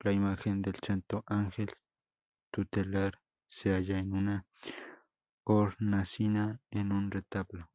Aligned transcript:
La 0.00 0.12
imagen 0.12 0.60
del 0.60 0.76
Santo 0.86 1.24
Ángel 1.26 1.70
Tutelar 2.50 3.18
se 3.48 3.72
halla 3.74 3.98
en 3.98 4.12
una 4.12 4.46
hornacina 5.44 6.60
en 6.70 6.92
un 6.92 7.10
retablo. 7.10 7.70